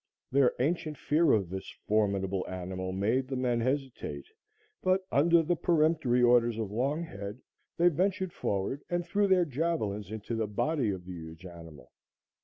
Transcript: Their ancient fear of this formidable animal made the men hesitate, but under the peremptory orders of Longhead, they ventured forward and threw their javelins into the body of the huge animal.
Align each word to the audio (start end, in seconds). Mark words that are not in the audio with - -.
Their 0.31 0.53
ancient 0.59 0.97
fear 0.97 1.31
of 1.31 1.51
this 1.51 1.69
formidable 1.87 2.43
animal 2.49 2.91
made 2.91 3.27
the 3.27 3.35
men 3.35 3.61
hesitate, 3.61 4.25
but 4.81 5.05
under 5.11 5.43
the 5.43 5.55
peremptory 5.55 6.23
orders 6.23 6.57
of 6.57 6.71
Longhead, 6.71 7.37
they 7.77 7.87
ventured 7.89 8.33
forward 8.33 8.83
and 8.89 9.05
threw 9.05 9.27
their 9.27 9.45
javelins 9.45 10.09
into 10.09 10.35
the 10.35 10.47
body 10.47 10.89
of 10.89 11.05
the 11.05 11.13
huge 11.13 11.45
animal. 11.45 11.91